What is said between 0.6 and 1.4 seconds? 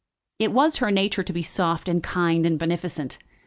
her nature to